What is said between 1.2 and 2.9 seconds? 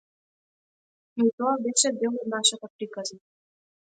и тоа беше дел од нашата